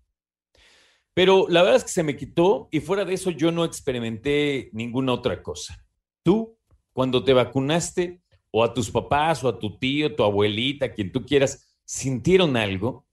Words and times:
Pero 1.14 1.46
la 1.48 1.62
verdad 1.62 1.78
es 1.78 1.84
que 1.84 1.92
se 1.92 2.02
me 2.02 2.18
quitó 2.18 2.68
y 2.72 2.80
fuera 2.80 3.06
de 3.06 3.14
eso 3.14 3.30
yo 3.30 3.52
no 3.52 3.64
experimenté 3.64 4.72
ninguna 4.74 5.14
otra 5.14 5.44
cosa. 5.44 5.86
Tú, 6.24 6.58
cuando 6.94 7.24
te 7.24 7.34
vacunaste, 7.34 8.24
o 8.50 8.64
a 8.64 8.74
tus 8.74 8.90
papás, 8.90 9.44
o 9.44 9.50
a 9.50 9.60
tu 9.60 9.78
tío, 9.78 10.16
tu 10.16 10.24
abuelita, 10.24 10.92
quien 10.92 11.12
tú 11.12 11.24
quieras, 11.24 11.70
sintieron 11.86 12.58
algo? 12.58 13.06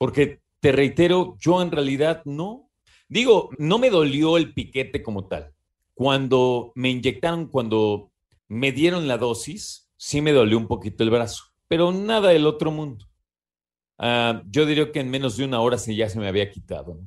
Porque 0.00 0.40
te 0.60 0.72
reitero, 0.72 1.36
yo 1.38 1.60
en 1.60 1.70
realidad 1.70 2.22
no. 2.24 2.70
Digo, 3.06 3.50
no 3.58 3.78
me 3.78 3.90
dolió 3.90 4.38
el 4.38 4.54
piquete 4.54 5.02
como 5.02 5.28
tal. 5.28 5.52
Cuando 5.92 6.72
me 6.74 6.88
inyectaron, 6.88 7.48
cuando 7.48 8.10
me 8.48 8.72
dieron 8.72 9.06
la 9.06 9.18
dosis, 9.18 9.90
sí 9.98 10.22
me 10.22 10.32
dolió 10.32 10.56
un 10.56 10.68
poquito 10.68 11.04
el 11.04 11.10
brazo, 11.10 11.44
pero 11.68 11.92
nada 11.92 12.30
del 12.30 12.46
otro 12.46 12.70
mundo. 12.70 13.04
Ah, 13.98 14.42
yo 14.50 14.64
diría 14.64 14.90
que 14.90 15.00
en 15.00 15.10
menos 15.10 15.36
de 15.36 15.44
una 15.44 15.60
hora 15.60 15.76
se, 15.76 15.94
ya 15.94 16.08
se 16.08 16.18
me 16.18 16.28
había 16.28 16.50
quitado. 16.50 16.98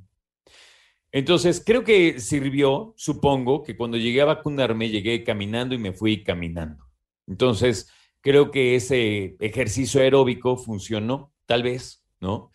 Entonces, 1.12 1.64
creo 1.66 1.84
que 1.84 2.20
sirvió, 2.20 2.94
supongo, 2.96 3.64
que 3.64 3.76
cuando 3.76 3.98
llegué 3.98 4.22
a 4.22 4.26
vacunarme, 4.26 4.90
llegué 4.90 5.24
caminando 5.24 5.74
y 5.74 5.80
me 5.80 5.94
fui 5.94 6.24
caminando. 6.24 6.86
Entonces, 7.26 7.90
creo 8.22 8.52
que 8.52 8.76
ese 8.76 9.36
ejercicio 9.40 10.00
aeróbico 10.00 10.58
funcionó, 10.58 11.34
tal 11.48 11.64
vez, 11.64 12.06
¿no? 12.20 12.52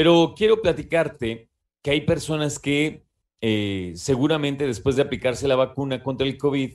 Pero 0.00 0.32
quiero 0.34 0.62
platicarte 0.62 1.50
que 1.82 1.90
hay 1.90 2.00
personas 2.06 2.58
que 2.58 3.04
eh, 3.42 3.92
seguramente 3.96 4.66
después 4.66 4.96
de 4.96 5.02
aplicarse 5.02 5.46
la 5.46 5.56
vacuna 5.56 6.02
contra 6.02 6.26
el 6.26 6.38
COVID, 6.38 6.72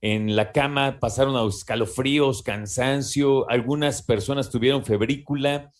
en 0.00 0.36
la 0.36 0.52
cama 0.52 1.00
pasaron 1.00 1.34
a 1.34 1.44
escalofríos, 1.44 2.44
cansancio, 2.44 3.50
algunas 3.50 4.02
personas 4.02 4.48
tuvieron 4.48 4.84
febrícula, 4.84 5.72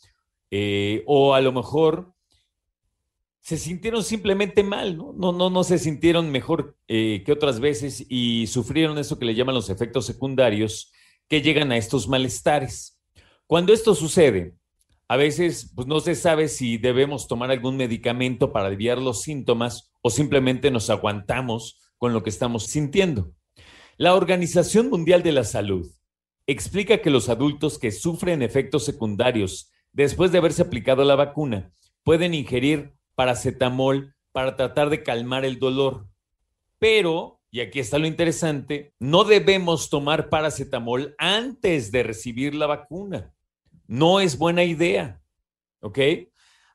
eh, 0.51 1.05
o 1.07 1.35
a 1.35 1.41
lo 1.41 1.53
mejor 1.53 2.13
se 3.43 3.59
sintieron 3.59 4.03
simplemente 4.03 4.65
mal, 4.65 4.97
¿no? 4.97 5.13
No, 5.13 5.51
no, 5.51 5.63
se 5.63 5.79
sintieron 5.79 6.33
mejor 6.33 6.77
eh, 6.89 7.23
que 7.25 7.31
otras 7.31 7.61
veces 7.61 8.05
y 8.09 8.49
sufrieron 8.49 8.99
eso 8.99 9.21
que 9.21 9.25
le 9.25 9.37
llaman 9.37 9.55
los 9.55 9.71
efectos 9.71 10.05
secundarios 10.05 10.91
que 11.29 11.43
llegan 11.43 11.71
a 11.71 11.77
estos 11.77 12.09
malestares. 12.09 13.01
Cuando 13.47 13.73
esto 13.73 13.95
sucede, 13.95 14.58
a 15.09 15.17
veces 15.17 15.73
pues, 15.75 15.89
no 15.89 16.01
se 16.01 16.15
sabe 16.15 16.49
si 16.49 16.77
debemos 16.77 17.27
tomar 17.27 17.51
algún 17.51 17.77
medicamento 17.77 18.53
para 18.53 18.69
aliviar 18.69 18.99
los 18.99 19.23
síntomas 19.23 19.91
o 20.03 20.11
simplemente 20.11 20.71
nos 20.71 20.91
aguantamos 20.91 21.81
con 21.97 22.13
lo 22.13 22.23
que 22.23 22.31
estamos 22.31 22.65
sintiendo. 22.67 23.33
La 23.97 24.15
Organización 24.15 24.91
Mundial 24.91 25.23
de 25.23 25.33
la 25.33 25.45
Salud 25.45 25.91
explica 26.47 26.99
que 26.99 27.11
los 27.11 27.29
adultos 27.29 27.79
que 27.79 27.91
sufren 27.91 28.43
efectos 28.43 28.85
secundarios 28.85 29.73
después 29.93 30.31
de 30.31 30.39
haberse 30.39 30.63
aplicado 30.63 31.05
la 31.05 31.17
vacuna, 31.17 31.73
pueden 32.05 32.35
ingerir 32.35 32.95
paracetamol 33.15 34.15
para 34.33 34.57
tratar 34.57 34.91
de 34.91 35.03
calmar 35.03 35.45
el 35.45 35.59
dolor. 35.59 36.07
Pero, 36.79 37.41
y 37.51 37.61
aquí 37.61 37.81
está 37.81 37.99
lo 37.99 38.07
interesante, 38.07 38.95
no 39.01 39.25
debemos 39.25 39.91
tomar 39.91 40.29
paracetamol 40.29 41.15
antes 41.19 41.91
de 41.91 42.03
recibir 42.03 42.55
la 42.55 42.67
vacuna. 42.67 43.35
No 43.89 44.21
es 44.21 44.39
buena 44.39 44.63
idea. 44.63 45.21
¿Ok? 45.81 45.99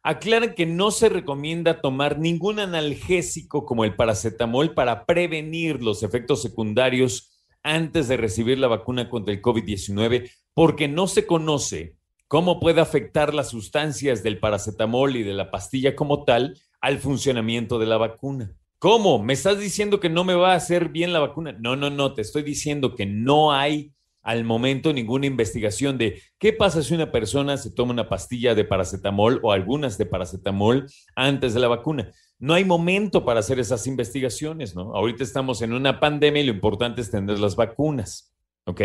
Aclaran 0.02 0.54
que 0.54 0.66
no 0.66 0.92
se 0.92 1.08
recomienda 1.08 1.80
tomar 1.80 2.20
ningún 2.20 2.60
analgésico 2.60 3.66
como 3.66 3.86
el 3.86 3.96
paracetamol 3.96 4.74
para 4.74 5.06
prevenir 5.06 5.82
los 5.82 6.04
efectos 6.04 6.42
secundarios 6.42 7.32
antes 7.64 8.10
de 8.10 8.18
recibir 8.18 8.60
la 8.60 8.68
vacuna 8.68 9.10
contra 9.10 9.34
el 9.34 9.42
COVID-19 9.42 10.30
porque 10.54 10.90
no 10.90 11.08
se 11.08 11.26
conoce 11.26 11.96
cómo 12.28 12.60
puede 12.60 12.82
afectar 12.82 13.34
las 13.34 13.50
sustancias 13.50 14.24
del 14.24 14.40
paracetamol 14.40 15.16
y 15.16 15.24
de 15.24 15.34
la 15.34 15.52
pastilla 15.52 15.96
como 15.96 16.26
tal 16.26 16.60
al 16.82 17.00
funcionamiento 17.00 17.80
de 17.80 17.86
la 17.86 17.98
vacuna. 17.98 18.54
¿Cómo? 18.80 19.24
¿Me 19.24 19.32
estás 19.32 19.60
diciendo 19.60 20.02
que 20.02 20.10
no 20.10 20.26
me 20.26 20.34
va 20.34 20.52
a 20.52 20.58
hacer 20.58 20.90
bien 20.90 21.14
la 21.14 21.20
vacuna? 21.20 21.54
No, 21.54 21.78
no, 21.78 21.90
no, 21.90 22.14
te 22.14 22.22
estoy 22.22 22.44
diciendo 22.44 22.96
que 22.96 23.06
no 23.06 23.54
hay 23.54 23.94
al 24.24 24.46
momento 24.46 24.94
ninguna 24.94 25.26
investigación 25.26 25.98
de 25.98 26.22
qué 26.40 26.54
pasa 26.54 26.82
si 26.82 26.94
una 26.96 27.12
persona 27.12 27.58
se 27.58 27.72
toma 27.72 27.92
una 27.92 28.08
pastilla 28.08 28.56
de 28.56 28.64
paracetamol 28.64 29.40
o 29.44 29.52
algunas 29.52 29.98
de 29.98 30.06
paracetamol 30.06 30.88
antes 31.16 31.54
de 31.54 31.60
la 31.60 31.68
vacuna. 31.68 32.12
No 32.40 32.54
hay 32.54 32.64
momento 32.64 33.26
para 33.26 33.42
hacer 33.42 33.60
esas 33.60 33.86
investigaciones, 33.86 34.76
¿no? 34.76 34.96
Ahorita 34.96 35.24
estamos 35.24 35.62
en 35.62 35.74
una 35.74 36.00
pandemia 36.00 36.42
y 36.42 36.46
lo 36.46 36.54
importante 36.54 37.02
es 37.02 37.12
tener 37.12 37.38
las 37.38 37.56
vacunas, 37.56 38.34
¿ok? 38.66 38.82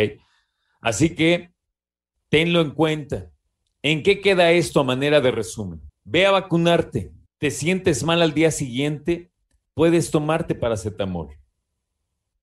Así 0.81 1.15
que 1.15 1.53
tenlo 2.29 2.61
en 2.61 2.73
cuenta. 2.73 3.31
¿En 3.83 4.03
qué 4.03 4.21
queda 4.21 4.51
esto 4.51 4.81
a 4.81 4.85
manera 4.85 5.21
de 5.21 5.31
resumen? 5.31 5.81
Ve 6.05 6.27
a 6.27 6.33
vacunarte. 6.33 7.13
¿Te 7.39 7.53
sientes 7.53 8.03
mal 8.03 8.23
al 8.23 8.35
día 8.35 8.51
siguiente? 8.51 9.31
Puedes 9.75 10.11
tomarte 10.11 10.57
paracetamol. 10.57 11.29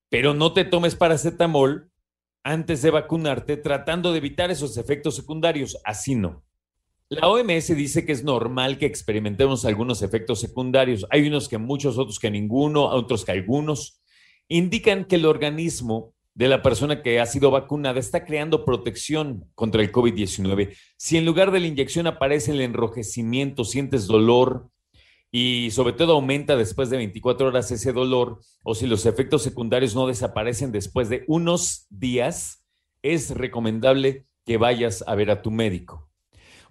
Pero 0.07 0.33
no 0.33 0.53
te 0.53 0.63
tomes 0.63 0.95
paracetamol 0.95 1.89
antes 2.45 2.83
de 2.83 2.91
vacunarte 2.91 3.57
tratando 3.57 4.11
de 4.11 4.19
evitar 4.19 4.51
esos 4.51 4.78
efectos 4.78 5.16
secundarios. 5.16 5.78
Así 5.83 6.13
no. 6.13 6.44
La 7.09 7.28
OMS 7.28 7.75
dice 7.75 8.06
que 8.06 8.11
es 8.11 8.23
normal 8.23 8.78
que 8.78 8.85
experimentemos 8.85 9.66
algunos 9.66 10.03
efectos 10.03 10.41
secundarios. 10.41 11.07
Hay 11.09 11.28
unos 11.28 11.50
que 11.50 11.57
muchos, 11.57 11.97
otros 11.97 12.19
que 12.19 12.29
ninguno, 12.29 12.85
otros 12.85 13.25
que 13.25 13.31
algunos. 13.31 14.00
Indican 14.47 15.06
que 15.06 15.16
el 15.16 15.25
organismo 15.25 16.13
de 16.35 16.47
la 16.47 16.61
persona 16.61 17.01
que 17.01 17.19
ha 17.19 17.25
sido 17.25 17.50
vacunada 17.50 18.00
está 18.00 18.25
creando 18.25 18.63
protección 18.63 19.50
contra 19.56 19.81
el 19.81 19.91
COVID-19. 19.91 20.77
Si 20.97 21.17
en 21.17 21.25
lugar 21.25 21.50
de 21.50 21.62
la 21.62 21.67
inyección 21.67 22.06
aparece 22.06 22.51
el 22.51 22.62
enrojecimiento, 22.62 23.63
sientes 23.63 24.06
dolor 24.06 24.69
y 25.31 25.72
sobre 25.72 25.94
todo 25.94 26.13
aumenta 26.13 26.56
después 26.56 26.90
de 26.90 26.97
24 26.97 27.47
horas 27.47 27.72
ese 27.72 27.94
dolor, 27.94 28.40
o 28.63 28.75
si 28.75 28.88
los 28.88 29.06
efectos 29.06 29.44
secundarios 29.44 29.96
no 29.96 30.08
desaparecen 30.08 30.72
después 30.72 31.09
de 31.09 31.24
unos 31.28 31.88
días, 31.90 32.66
es 33.02 33.31
recomendable 33.31 34.25
que 34.46 34.58
vayas 34.58 35.03
a 35.08 35.16
ver 35.16 35.31
a 35.31 35.41
tu 35.41 35.52
médico. 35.52 36.09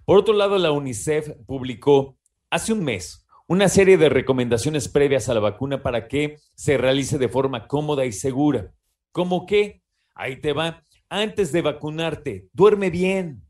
Por 0.05 0.17
otro 0.17 0.33
lado, 0.33 0.57
la 0.57 0.71
UNICEF 0.71 1.31
publicó 1.45 2.17
hace 2.49 2.73
un 2.73 2.83
mes 2.83 3.25
una 3.47 3.69
serie 3.69 3.97
de 3.97 4.09
recomendaciones 4.09 4.87
previas 4.87 5.29
a 5.29 5.35
la 5.35 5.39
vacuna 5.39 5.83
para 5.83 6.07
que 6.07 6.37
se 6.55 6.77
realice 6.77 7.19
de 7.19 7.29
forma 7.29 7.67
cómoda 7.67 8.05
y 8.05 8.11
segura. 8.11 8.71
¿Cómo 9.11 9.45
qué? 9.45 9.83
Ahí 10.15 10.41
te 10.41 10.51
va. 10.51 10.83
Antes 11.09 11.51
de 11.51 11.61
vacunarte, 11.61 12.47
duerme 12.53 12.89
bien. 12.89 13.43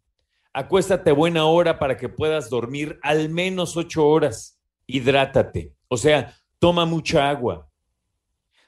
Acuéstate 0.52 1.14
buena 1.14 1.46
hora 1.46 1.80
para 1.80 1.96
que 1.96 2.10
puedas 2.10 2.50
dormir 2.50 3.00
al 3.04 3.30
menos 3.30 3.78
ocho 3.78 4.06
horas. 4.06 4.55
Hidrátate. 4.88 5.74
O 5.88 5.98
sea, 5.98 6.36
toma 6.60 6.86
mucha 6.86 7.30
agua. 7.30 7.70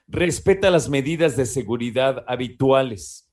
Respeta 0.06 0.70
las 0.70 0.88
medidas 0.88 1.36
de 1.36 1.46
seguridad 1.46 2.24
habituales. 2.26 3.30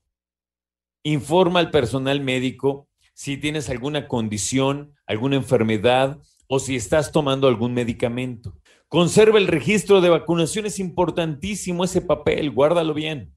Informa 1.02 1.60
al 1.60 1.70
personal 1.70 2.20
médico 2.20 2.88
si 3.14 3.38
tienes 3.38 3.70
alguna 3.70 4.08
condición, 4.08 4.94
alguna 5.06 5.36
enfermedad 5.36 6.20
o 6.48 6.58
si 6.58 6.76
estás 6.76 7.12
tomando 7.12 7.48
algún 7.48 7.72
medicamento. 7.72 8.58
Conserva 8.88 9.38
el 9.38 9.46
registro 9.46 10.00
de 10.00 10.10
vacunación, 10.10 10.66
es 10.66 10.78
importantísimo 10.78 11.84
ese 11.84 12.02
papel, 12.02 12.50
guárdalo 12.50 12.92
bien. 12.92 13.34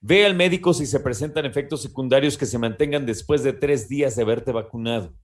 Ve 0.00 0.26
al 0.26 0.34
médico 0.34 0.74
si 0.74 0.84
se 0.84 1.00
presentan 1.00 1.46
efectos 1.46 1.80
secundarios 1.80 2.36
que 2.36 2.44
se 2.44 2.58
mantengan 2.58 3.06
después 3.06 3.42
de 3.42 3.54
tres 3.54 3.88
días 3.88 4.16
de 4.16 4.22
haberte 4.22 4.52
vacunado. 4.52 5.14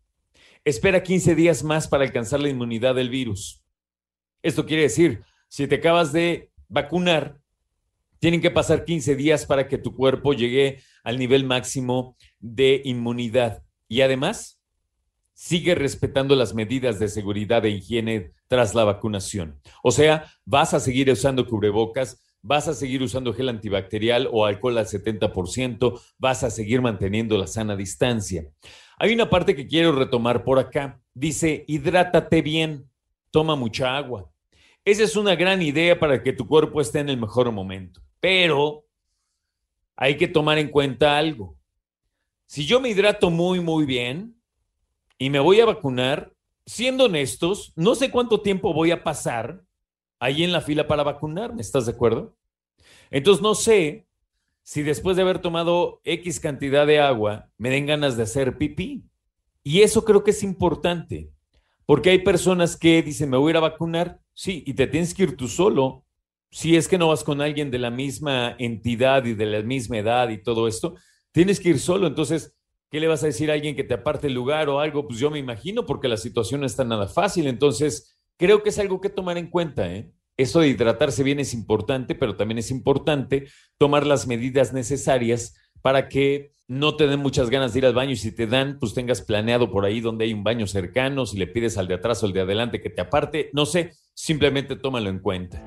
Espera 0.64 1.02
15 1.02 1.34
días 1.34 1.64
más 1.64 1.88
para 1.88 2.04
alcanzar 2.04 2.40
la 2.40 2.50
inmunidad 2.50 2.94
del 2.94 3.08
virus. 3.08 3.64
Esto 4.42 4.66
quiere 4.66 4.84
decir, 4.84 5.22
si 5.48 5.66
te 5.66 5.76
acabas 5.76 6.12
de 6.12 6.50
vacunar, 6.68 7.40
tienen 8.18 8.42
que 8.42 8.50
pasar 8.50 8.84
15 8.84 9.16
días 9.16 9.46
para 9.46 9.66
que 9.68 9.78
tu 9.78 9.94
cuerpo 9.94 10.34
llegue 10.34 10.82
al 11.02 11.18
nivel 11.18 11.44
máximo 11.44 12.16
de 12.38 12.82
inmunidad. 12.84 13.62
Y 13.88 14.02
además, 14.02 14.60
sigue 15.32 15.74
respetando 15.74 16.36
las 16.36 16.54
medidas 16.54 16.98
de 16.98 17.08
seguridad 17.08 17.64
e 17.64 17.70
higiene 17.70 18.32
tras 18.46 18.74
la 18.74 18.84
vacunación. 18.84 19.58
O 19.82 19.90
sea, 19.90 20.26
vas 20.44 20.74
a 20.74 20.80
seguir 20.80 21.10
usando 21.10 21.46
cubrebocas, 21.46 22.22
vas 22.42 22.68
a 22.68 22.74
seguir 22.74 23.02
usando 23.02 23.32
gel 23.32 23.48
antibacterial 23.48 24.28
o 24.30 24.44
alcohol 24.44 24.76
al 24.76 24.86
70%, 24.86 25.98
vas 26.18 26.44
a 26.44 26.50
seguir 26.50 26.82
manteniendo 26.82 27.38
la 27.38 27.46
sana 27.46 27.74
distancia. 27.74 28.44
Hay 29.02 29.14
una 29.14 29.30
parte 29.30 29.56
que 29.56 29.66
quiero 29.66 29.92
retomar 29.92 30.44
por 30.44 30.58
acá. 30.58 31.00
Dice, 31.14 31.64
hidrátate 31.66 32.42
bien, 32.42 32.86
toma 33.30 33.56
mucha 33.56 33.96
agua. 33.96 34.30
Esa 34.84 35.04
es 35.04 35.16
una 35.16 35.34
gran 35.34 35.62
idea 35.62 35.98
para 35.98 36.22
que 36.22 36.34
tu 36.34 36.46
cuerpo 36.46 36.82
esté 36.82 36.98
en 36.98 37.08
el 37.08 37.16
mejor 37.16 37.50
momento. 37.50 38.02
Pero 38.20 38.84
hay 39.96 40.18
que 40.18 40.28
tomar 40.28 40.58
en 40.58 40.68
cuenta 40.68 41.16
algo. 41.16 41.56
Si 42.44 42.66
yo 42.66 42.78
me 42.78 42.90
hidrato 42.90 43.30
muy, 43.30 43.60
muy 43.60 43.86
bien, 43.86 44.38
y 45.16 45.30
me 45.30 45.40
voy 45.40 45.60
a 45.60 45.66
vacunar, 45.66 46.34
siendo 46.66 47.06
honestos, 47.06 47.72
no 47.76 47.94
sé 47.94 48.10
cuánto 48.10 48.42
tiempo 48.42 48.74
voy 48.74 48.90
a 48.90 49.02
pasar 49.02 49.64
ahí 50.18 50.44
en 50.44 50.52
la 50.52 50.60
fila 50.60 50.86
para 50.86 51.04
vacunarme, 51.04 51.62
¿estás 51.62 51.86
de 51.86 51.92
acuerdo? 51.92 52.36
Entonces 53.10 53.42
no 53.42 53.54
sé 53.54 54.06
si 54.70 54.84
después 54.84 55.16
de 55.16 55.22
haber 55.22 55.40
tomado 55.40 56.00
X 56.04 56.38
cantidad 56.38 56.86
de 56.86 57.00
agua 57.00 57.50
me 57.58 57.70
den 57.70 57.86
ganas 57.86 58.16
de 58.16 58.22
hacer 58.22 58.56
pipí. 58.56 59.02
Y 59.64 59.80
eso 59.80 60.04
creo 60.04 60.22
que 60.22 60.30
es 60.30 60.44
importante, 60.44 61.32
porque 61.86 62.10
hay 62.10 62.20
personas 62.20 62.76
que 62.76 63.02
dicen, 63.02 63.30
me 63.30 63.36
voy 63.36 63.48
a 63.48 63.50
ir 63.50 63.56
a 63.56 63.60
vacunar, 63.68 64.20
sí, 64.32 64.62
y 64.64 64.74
te 64.74 64.86
tienes 64.86 65.12
que 65.12 65.24
ir 65.24 65.36
tú 65.36 65.48
solo. 65.48 66.04
Si 66.52 66.76
es 66.76 66.86
que 66.86 66.98
no 66.98 67.08
vas 67.08 67.24
con 67.24 67.40
alguien 67.40 67.72
de 67.72 67.80
la 67.80 67.90
misma 67.90 68.54
entidad 68.60 69.24
y 69.24 69.34
de 69.34 69.46
la 69.46 69.60
misma 69.62 69.98
edad 69.98 70.28
y 70.28 70.40
todo 70.40 70.68
esto, 70.68 70.94
tienes 71.32 71.58
que 71.58 71.70
ir 71.70 71.80
solo. 71.80 72.06
Entonces, 72.06 72.56
¿qué 72.92 73.00
le 73.00 73.08
vas 73.08 73.24
a 73.24 73.26
decir 73.26 73.50
a 73.50 73.54
alguien 73.54 73.74
que 73.74 73.82
te 73.82 73.94
aparte 73.94 74.28
el 74.28 74.34
lugar 74.34 74.68
o 74.68 74.78
algo? 74.78 75.04
Pues 75.04 75.18
yo 75.18 75.32
me 75.32 75.40
imagino, 75.40 75.84
porque 75.84 76.06
la 76.06 76.16
situación 76.16 76.60
no 76.60 76.66
está 76.66 76.84
nada 76.84 77.08
fácil. 77.08 77.48
Entonces, 77.48 78.16
creo 78.36 78.62
que 78.62 78.68
es 78.68 78.78
algo 78.78 79.00
que 79.00 79.10
tomar 79.10 79.36
en 79.36 79.50
cuenta. 79.50 79.92
¿eh? 79.92 80.12
Eso 80.40 80.60
de 80.60 80.68
hidratarse 80.68 81.22
bien 81.22 81.38
es 81.38 81.52
importante, 81.52 82.14
pero 82.14 82.34
también 82.34 82.56
es 82.56 82.70
importante 82.70 83.48
tomar 83.76 84.06
las 84.06 84.26
medidas 84.26 84.72
necesarias 84.72 85.54
para 85.82 86.08
que 86.08 86.54
no 86.66 86.96
te 86.96 87.06
den 87.06 87.20
muchas 87.20 87.50
ganas 87.50 87.74
de 87.74 87.80
ir 87.80 87.84
al 87.84 87.92
baño 87.92 88.12
y 88.12 88.16
si 88.16 88.32
te 88.32 88.46
dan, 88.46 88.78
pues 88.80 88.94
tengas 88.94 89.20
planeado 89.20 89.70
por 89.70 89.84
ahí 89.84 90.00
donde 90.00 90.24
hay 90.24 90.32
un 90.32 90.42
baño 90.42 90.66
cercano, 90.66 91.26
si 91.26 91.36
le 91.36 91.46
pides 91.46 91.76
al 91.76 91.88
de 91.88 91.96
atrás 91.96 92.22
o 92.22 92.26
al 92.26 92.32
de 92.32 92.40
adelante 92.40 92.80
que 92.80 92.88
te 92.88 93.02
aparte, 93.02 93.50
no 93.52 93.66
sé, 93.66 93.92
simplemente 94.14 94.76
tómalo 94.76 95.10
en 95.10 95.18
cuenta. 95.18 95.62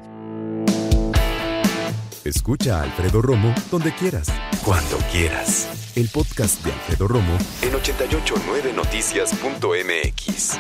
Escucha 2.25 2.79
a 2.79 2.83
Alfredo 2.83 3.21
Romo 3.21 3.53
donde 3.69 3.93
quieras, 3.93 4.33
cuando 4.65 4.97
quieras. 5.11 5.93
El 5.95 6.09
podcast 6.09 6.65
de 6.65 6.71
Alfredo 6.71 7.07
Romo 7.07 7.37
en 7.61 7.73
889noticias.mx. 7.73 10.57